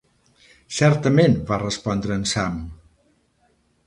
[0.77, 2.57] "Certament" va respondre en Sam.